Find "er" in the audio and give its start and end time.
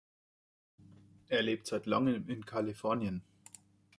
1.27-1.43